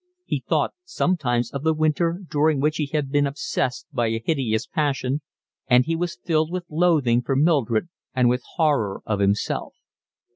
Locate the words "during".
2.27-2.59